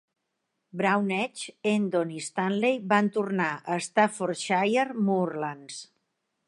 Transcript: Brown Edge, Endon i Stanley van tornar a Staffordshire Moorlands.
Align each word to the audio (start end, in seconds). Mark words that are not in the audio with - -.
Brown 0.79 1.11
Edge, 1.17 1.53
Endon 1.73 2.15
i 2.21 2.23
Stanley 2.29 2.81
van 2.95 3.13
tornar 3.19 3.51
a 3.75 3.79
Staffordshire 3.89 5.01
Moorlands. 5.11 5.83